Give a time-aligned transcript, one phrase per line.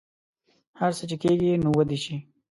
[0.79, 2.15] هر څه چې کیږي نو ودې شي